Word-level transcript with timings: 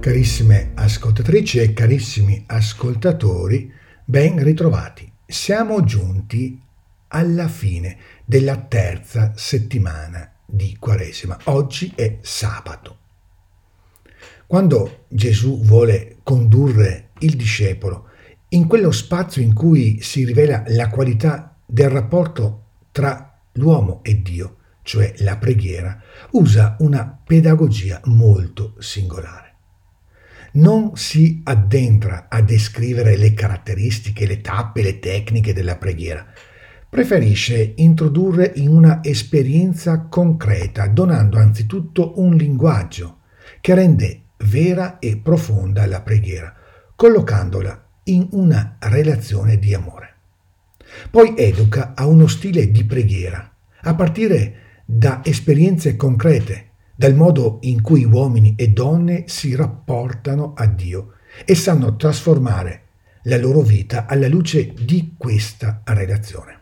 Carissime 0.00 0.70
ascoltatrici 0.74 1.58
e 1.58 1.72
carissimi 1.72 2.44
ascoltatori, 2.46 3.70
ben 4.04 4.40
ritrovati. 4.40 5.10
Siamo 5.26 5.82
giunti 5.82 6.62
alla 7.08 7.48
fine 7.48 7.98
della 8.24 8.58
terza 8.58 9.32
settimana 9.34 10.34
di 10.46 10.76
Quaresima. 10.78 11.36
Oggi 11.46 11.92
è 11.96 12.18
sabato. 12.20 12.98
Quando 14.46 15.06
Gesù 15.08 15.64
vuole 15.64 16.18
condurre 16.22 17.08
il 17.18 17.34
discepolo 17.34 18.10
in 18.50 18.68
quello 18.68 18.92
spazio 18.92 19.42
in 19.42 19.52
cui 19.52 20.00
si 20.00 20.24
rivela 20.24 20.62
la 20.68 20.88
qualità 20.90 21.56
del 21.66 21.90
rapporto 21.90 22.66
tra 22.92 23.36
l'uomo 23.54 24.04
e 24.04 24.22
Dio, 24.22 24.58
cioè 24.82 25.12
la 25.18 25.36
preghiera, 25.38 26.00
usa 26.30 26.76
una 26.78 27.20
pedagogia 27.26 28.00
molto 28.04 28.76
singolare 28.78 29.47
non 30.52 30.96
si 30.96 31.40
addentra 31.44 32.26
a 32.28 32.40
descrivere 32.40 33.16
le 33.16 33.34
caratteristiche, 33.34 34.26
le 34.26 34.40
tappe, 34.40 34.82
le 34.82 34.98
tecniche 34.98 35.52
della 35.52 35.76
preghiera. 35.76 36.26
Preferisce 36.88 37.74
introdurre 37.76 38.52
in 38.56 38.68
una 38.68 39.00
esperienza 39.02 40.06
concreta, 40.08 40.86
donando 40.86 41.38
anzitutto 41.38 42.18
un 42.20 42.34
linguaggio 42.34 43.18
che 43.60 43.74
rende 43.74 44.22
vera 44.38 44.98
e 44.98 45.18
profonda 45.18 45.86
la 45.86 46.00
preghiera, 46.00 46.54
collocandola 46.96 47.86
in 48.04 48.28
una 48.32 48.76
relazione 48.80 49.58
di 49.58 49.74
amore. 49.74 50.14
Poi 51.10 51.34
educa 51.36 51.92
a 51.94 52.06
uno 52.06 52.26
stile 52.26 52.70
di 52.70 52.84
preghiera, 52.84 53.54
a 53.82 53.94
partire 53.94 54.54
da 54.86 55.20
esperienze 55.22 55.96
concrete 55.96 56.67
dal 56.98 57.14
modo 57.14 57.58
in 57.60 57.80
cui 57.80 58.02
uomini 58.04 58.54
e 58.56 58.70
donne 58.70 59.28
si 59.28 59.54
rapportano 59.54 60.54
a 60.56 60.66
Dio 60.66 61.12
e 61.44 61.54
sanno 61.54 61.94
trasformare 61.94 62.86
la 63.22 63.38
loro 63.38 63.60
vita 63.60 64.06
alla 64.06 64.26
luce 64.26 64.74
di 64.74 65.14
questa 65.16 65.82
relazione. 65.84 66.60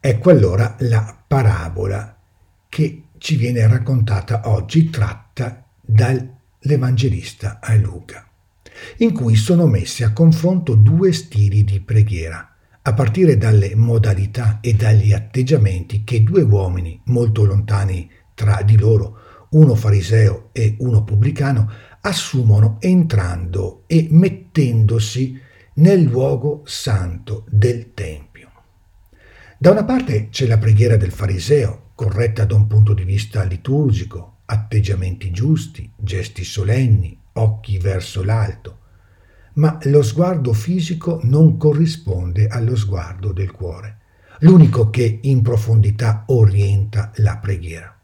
Ecco 0.00 0.30
allora 0.30 0.76
la 0.78 1.14
parabola 1.26 2.16
che 2.70 3.02
ci 3.18 3.36
viene 3.36 3.66
raccontata 3.66 4.48
oggi, 4.48 4.88
tratta 4.88 5.62
dall'Evangelista 5.78 7.58
a 7.60 7.74
Luca, 7.74 8.26
in 8.96 9.12
cui 9.12 9.36
sono 9.36 9.66
messi 9.66 10.04
a 10.04 10.14
confronto 10.14 10.74
due 10.74 11.12
stili 11.12 11.64
di 11.64 11.80
preghiera, 11.80 12.50
a 12.80 12.94
partire 12.94 13.36
dalle 13.36 13.74
modalità 13.74 14.60
e 14.62 14.72
dagli 14.72 15.12
atteggiamenti 15.12 16.02
che 16.02 16.22
due 16.22 16.40
uomini 16.40 16.98
molto 17.04 17.44
lontani 17.44 18.08
tra 18.34 18.62
di 18.62 18.76
loro, 18.78 19.46
uno 19.50 19.74
fariseo 19.74 20.48
e 20.52 20.76
uno 20.78 21.04
pubblicano, 21.04 21.70
assumono 22.00 22.76
entrando 22.80 23.84
e 23.86 24.08
mettendosi 24.10 25.40
nel 25.74 26.02
luogo 26.02 26.62
santo 26.64 27.44
del 27.48 27.94
Tempio. 27.94 28.50
Da 29.58 29.70
una 29.70 29.84
parte 29.84 30.28
c'è 30.30 30.46
la 30.46 30.58
preghiera 30.58 30.96
del 30.96 31.12
fariseo, 31.12 31.90
corretta 31.94 32.44
da 32.44 32.54
un 32.54 32.66
punto 32.66 32.94
di 32.94 33.04
vista 33.04 33.44
liturgico, 33.44 34.38
atteggiamenti 34.46 35.30
giusti, 35.30 35.90
gesti 35.96 36.44
solenni, 36.44 37.16
occhi 37.34 37.78
verso 37.78 38.24
l'alto, 38.24 38.78
ma 39.54 39.78
lo 39.84 40.02
sguardo 40.02 40.52
fisico 40.52 41.20
non 41.22 41.56
corrisponde 41.56 42.48
allo 42.48 42.74
sguardo 42.74 43.32
del 43.32 43.52
cuore, 43.52 43.98
l'unico 44.40 44.90
che 44.90 45.20
in 45.22 45.42
profondità 45.42 46.24
orienta 46.26 47.12
la 47.16 47.38
preghiera. 47.38 47.96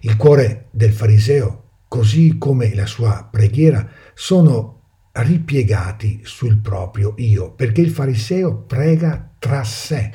Il 0.00 0.16
cuore 0.16 0.68
del 0.70 0.92
fariseo, 0.92 1.64
così 1.88 2.36
come 2.38 2.74
la 2.74 2.86
sua 2.86 3.28
preghiera, 3.30 3.88
sono 4.14 4.82
ripiegati 5.12 6.20
sul 6.22 6.58
proprio 6.58 7.14
io, 7.16 7.52
perché 7.52 7.80
il 7.80 7.90
fariseo 7.90 8.56
prega 8.58 9.34
tra 9.38 9.64
sé. 9.64 10.12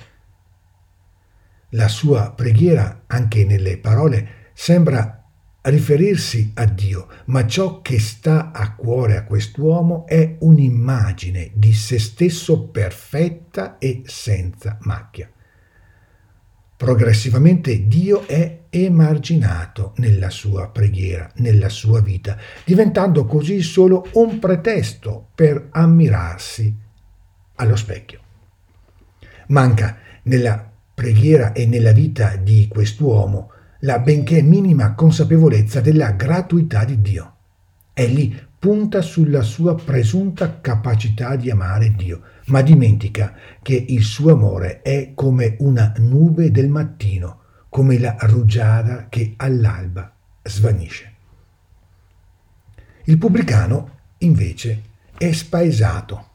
La 1.69 1.87
sua 1.87 2.31
preghiera, 2.31 3.03
anche 3.07 3.45
nelle 3.45 3.77
parole, 3.77 4.51
sembra 4.53 5.23
riferirsi 5.63 6.51
a 6.55 6.65
Dio, 6.65 7.07
ma 7.25 7.47
ciò 7.47 7.81
che 7.81 7.99
sta 7.99 8.51
a 8.51 8.75
cuore 8.75 9.17
a 9.17 9.23
quest'uomo 9.23 10.05
è 10.05 10.37
un'immagine 10.39 11.51
di 11.53 11.73
se 11.73 11.99
stesso 11.99 12.67
perfetta 12.67 13.77
e 13.77 14.03
senza 14.05 14.77
macchia. 14.81 15.29
Progressivamente 16.83 17.87
Dio 17.87 18.27
è 18.27 18.63
emarginato 18.69 19.93
nella 19.99 20.29
sua 20.29 20.67
preghiera, 20.67 21.31
nella 21.35 21.69
sua 21.69 22.01
vita, 22.01 22.37
diventando 22.65 23.23
così 23.23 23.61
solo 23.61 24.05
un 24.15 24.37
pretesto 24.37 25.29
per 25.33 25.69
ammirarsi 25.71 26.75
allo 27.55 27.77
specchio. 27.77 28.19
Manca 29.47 29.95
nella 30.23 30.71
preghiera 30.93 31.53
e 31.53 31.65
nella 31.67 31.93
vita 31.93 32.35
di 32.35 32.67
quest'uomo 32.67 33.51
la 33.79 33.99
benché 33.99 34.41
minima 34.41 34.93
consapevolezza 34.93 35.79
della 35.79 36.11
gratuità 36.11 36.83
di 36.83 36.99
Dio. 36.99 37.35
Egli 37.93 38.37
punta 38.59 39.01
sulla 39.01 39.41
sua 39.41 39.75
presunta 39.75 40.59
capacità 40.59 41.37
di 41.37 41.49
amare 41.49 41.93
Dio, 41.95 42.21
ma 42.47 42.61
dimentica 42.61 43.35
che 43.61 43.75
il 43.75 44.03
suo 44.03 44.33
amore 44.33 44.81
è 44.81 45.11
come 45.13 45.55
una 45.59 45.93
nube 45.97 46.51
del 46.51 46.69
mattino, 46.69 47.41
come 47.69 47.97
la 47.97 48.15
rugiada 48.21 49.07
che 49.09 49.33
all'alba 49.37 50.13
svanisce. 50.43 51.11
Il 53.05 53.17
pubblicano, 53.17 53.99
invece, 54.19 54.81
è 55.17 55.31
spaesato, 55.31 56.29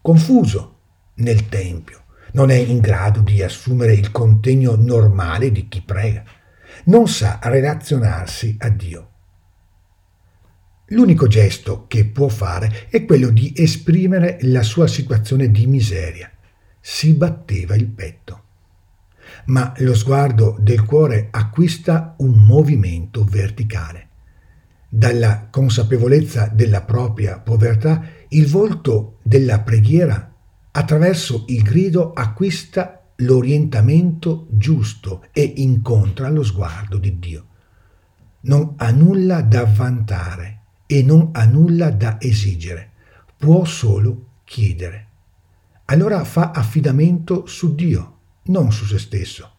confuso 0.00 0.78
nel 1.14 1.48
Tempio, 1.48 2.04
non 2.32 2.50
è 2.50 2.56
in 2.56 2.78
grado 2.78 3.20
di 3.20 3.42
assumere 3.42 3.94
il 3.94 4.10
contegno 4.10 4.76
normale 4.76 5.50
di 5.50 5.68
chi 5.68 5.82
prega, 5.82 6.24
non 6.84 7.08
sa 7.08 7.38
relazionarsi 7.42 8.56
a 8.58 8.68
Dio 8.68 9.08
L'unico 10.92 11.28
gesto 11.28 11.84
che 11.86 12.04
può 12.04 12.26
fare 12.26 12.88
è 12.88 13.04
quello 13.04 13.30
di 13.30 13.52
esprimere 13.54 14.38
la 14.42 14.64
sua 14.64 14.88
situazione 14.88 15.48
di 15.48 15.66
miseria. 15.68 16.28
Si 16.80 17.14
batteva 17.14 17.76
il 17.76 17.86
petto. 17.86 18.42
Ma 19.46 19.72
lo 19.78 19.94
sguardo 19.94 20.56
del 20.58 20.84
cuore 20.84 21.28
acquista 21.30 22.16
un 22.18 22.44
movimento 22.44 23.22
verticale. 23.22 24.08
Dalla 24.88 25.46
consapevolezza 25.48 26.50
della 26.52 26.82
propria 26.82 27.38
povertà, 27.38 28.02
il 28.30 28.48
volto 28.48 29.18
della 29.22 29.60
preghiera 29.60 30.34
attraverso 30.72 31.44
il 31.48 31.62
grido 31.62 32.12
acquista 32.12 33.12
l'orientamento 33.18 34.48
giusto 34.50 35.26
e 35.30 35.52
incontra 35.58 36.28
lo 36.30 36.42
sguardo 36.42 36.98
di 36.98 37.16
Dio. 37.20 37.46
Non 38.40 38.74
ha 38.78 38.90
nulla 38.90 39.40
da 39.42 39.64
vantare 39.64 40.59
e 40.92 41.04
non 41.04 41.28
ha 41.34 41.44
nulla 41.44 41.90
da 41.90 42.20
esigere, 42.20 42.90
può 43.36 43.64
solo 43.64 44.40
chiedere. 44.42 45.06
Allora 45.84 46.24
fa 46.24 46.50
affidamento 46.50 47.46
su 47.46 47.76
Dio, 47.76 48.16
non 48.46 48.72
su 48.72 48.84
se 48.86 48.98
stesso. 48.98 49.52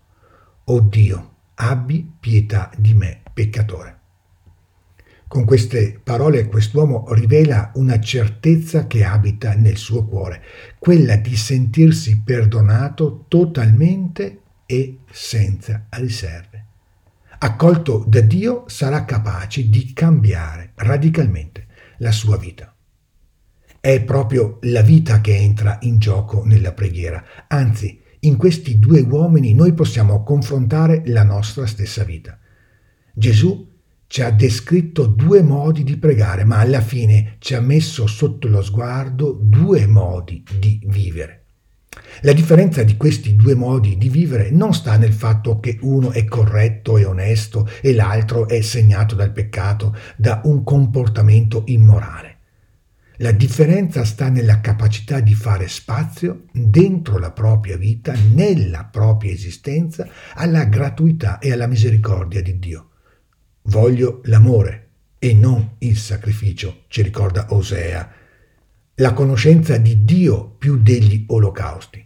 O 0.66 0.82
Dio, 0.82 1.36
abbi 1.56 2.12
pietà 2.20 2.70
di 2.78 2.94
me, 2.94 3.22
peccatore. 3.34 4.00
Con 5.26 5.46
queste 5.46 5.98
parole 6.04 6.50
quest'uomo 6.50 7.06
rivela 7.14 7.72
una 7.76 8.02
certezza 8.02 8.86
che 8.86 9.06
abita 9.06 9.54
nel 9.54 9.78
suo 9.78 10.04
cuore, 10.04 10.44
quella 10.80 11.16
di 11.16 11.38
sentirsi 11.38 12.20
perdonato 12.20 13.24
totalmente 13.30 14.42
e 14.66 14.98
senza 15.10 15.86
riserve 15.92 16.51
accolto 17.44 18.04
da 18.08 18.22
Dio, 18.22 18.66
sarà 18.68 19.04
capace 19.04 19.68
di 19.68 19.94
cambiare 19.94 20.74
radicalmente 20.76 21.68
la 21.98 22.12
sua 22.12 22.38
vita. 22.38 22.76
È 23.80 24.04
proprio 24.04 24.60
la 24.62 24.82
vita 24.82 25.22
che 25.22 25.36
entra 25.36 25.80
in 25.82 25.98
gioco 25.98 26.44
nella 26.46 26.72
preghiera, 26.72 27.24
anzi, 27.48 28.00
in 28.20 28.38
questi 28.38 28.78
due 28.78 29.02
uomini 29.02 29.56
noi 29.56 29.74
possiamo 29.74 30.22
confrontare 30.22 31.02
la 31.06 31.24
nostra 31.24 31.66
stessa 31.66 32.04
vita. 32.04 32.38
Gesù 33.12 33.68
ci 34.06 34.22
ha 34.22 34.30
descritto 34.30 35.08
due 35.08 35.42
modi 35.42 35.84
di 35.84 35.98
pregare, 35.98 36.44
ma 36.44 36.60
alla 36.60 36.82
fine 36.82 37.38
ci 37.40 37.56
ha 37.56 37.62
messo 37.62 38.06
sotto 38.06 38.48
lo 38.48 38.62
sguardo 38.62 39.32
due 39.42 39.88
modi 39.88 40.44
di 40.60 40.80
vivere. 40.86 41.46
La 42.22 42.34
differenza 42.34 42.84
di 42.84 42.96
questi 42.96 43.36
due 43.36 43.54
modi 43.54 43.98
di 43.98 44.08
vivere 44.08 44.50
non 44.50 44.74
sta 44.74 44.96
nel 44.96 45.12
fatto 45.12 45.60
che 45.60 45.78
uno 45.82 46.12
è 46.12 46.24
corretto 46.26 46.98
e 46.98 47.04
onesto 47.04 47.68
e 47.82 47.94
l'altro 47.94 48.48
è 48.48 48.62
segnato 48.62 49.16
dal 49.16 49.32
peccato, 49.32 49.96
da 50.16 50.42
un 50.46 50.64
comportamento 50.64 51.64
immorale. 51.66 52.38
La 53.18 53.32
differenza 53.32 54.06
sta 54.06 54.30
nella 54.30 54.62
capacità 54.62 55.20
di 55.20 55.34
fare 55.34 55.68
spazio 55.68 56.46
dentro 56.52 57.18
la 57.18 57.32
propria 57.32 57.76
vita, 57.78 58.14
nella 58.34 58.86
propria 58.86 59.32
esistenza, 59.32 60.08
alla 60.36 60.66
gratuità 60.66 61.40
e 61.40 61.52
alla 61.52 61.68
misericordia 61.68 62.42
di 62.42 62.58
Dio. 62.58 62.90
Voglio 63.64 64.22
l'amore, 64.24 64.88
e 65.20 65.36
non 65.36 65.76
il 65.80 65.98
sacrificio, 65.98 66.86
ci 66.88 67.04
ricorda 67.04 67.46
Osea, 67.50 68.12
la 69.02 69.14
conoscenza 69.14 69.78
di 69.78 70.06
Dio 70.06 70.56
più 70.60 70.78
degli 70.78 71.26
olocausti. 71.28 72.06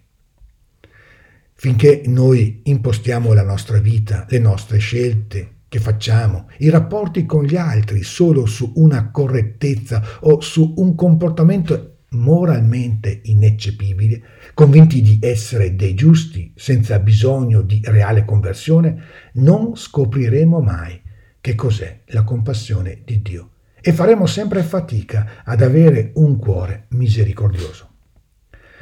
Finché 1.54 2.04
noi 2.06 2.62
impostiamo 2.64 3.34
la 3.34 3.44
nostra 3.44 3.80
vita, 3.80 4.26
le 4.30 4.40
nostre 4.40 4.78
scelte 4.78 5.64
che 5.68 5.80
facciamo, 5.80 6.48
i 6.60 6.70
rapporti 6.70 7.26
con 7.26 7.44
gli 7.44 7.58
altri 7.58 8.02
solo 8.04 8.46
su 8.46 8.72
una 8.76 9.12
correttezza 9.12 10.02
o 10.22 10.40
su 10.40 10.76
un 10.78 10.96
comportamento 10.96 11.98
moralmente 12.12 13.20
ineccepibile, 13.24 14.22
convinti 14.54 15.02
di 15.02 15.20
essere 15.22 15.76
dei 15.76 15.96
giusti 15.96 16.54
senza 16.56 16.98
bisogno 17.00 17.62
di 17.62 17.82
reale 17.84 18.24
conversione, 18.24 19.04
non 19.34 19.76
scopriremo 19.76 20.62
mai 20.62 21.02
che 21.42 21.56
cos'è 21.56 22.04
la 22.08 22.24
compassione 22.24 23.02
di 23.04 23.22
Dio 23.22 23.50
e 23.88 23.94
faremo 23.94 24.26
sempre 24.26 24.64
fatica 24.64 25.44
ad 25.44 25.62
avere 25.62 26.10
un 26.16 26.40
cuore 26.40 26.88
misericordioso. 26.90 27.92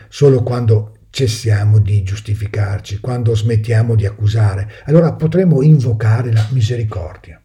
Solo 0.07 0.43
quando 0.43 0.99
cessiamo 1.09 1.79
di 1.79 2.03
giustificarci, 2.03 3.01
quando 3.01 3.35
smettiamo 3.35 3.95
di 3.95 4.05
accusare, 4.05 4.71
allora 4.85 5.11
potremo 5.11 5.61
invocare 5.61 6.31
la 6.31 6.47
misericordia. 6.51 7.43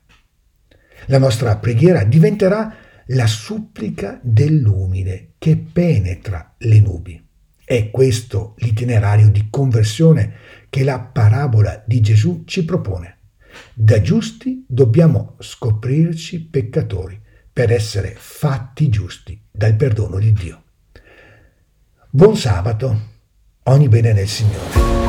La 1.07 1.19
nostra 1.19 1.57
preghiera 1.57 2.05
diventerà 2.05 2.77
la 3.07 3.27
supplica 3.27 4.21
dell'umile 4.23 5.33
che 5.37 5.57
penetra 5.57 6.55
le 6.59 6.79
nubi. 6.79 7.21
È 7.65 7.91
questo 7.91 8.55
l'itinerario 8.59 9.31
di 9.33 9.49
conversione 9.51 10.35
che 10.71 10.85
la 10.85 11.01
parabola 11.01 11.83
di 11.85 12.01
Gesù 12.03 12.45
ci 12.47 12.65
propone. 12.65 13.17
Da 13.75 14.01
giusti 14.01 14.65
dobbiamo 14.69 15.35
scoprirci 15.41 16.45
peccatori 16.45 17.27
per 17.59 17.73
essere 17.73 18.15
fatti 18.17 18.89
giusti 18.89 19.37
dal 19.51 19.75
perdono 19.75 20.21
di 20.21 20.33
Dio. 20.33 20.63
Buon 22.09 22.37
sabato, 22.37 23.01
ogni 23.65 23.89
bene 23.89 24.13
nel 24.13 24.29
Signore. 24.29 25.08